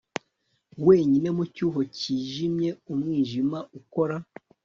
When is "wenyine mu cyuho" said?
0.87-1.79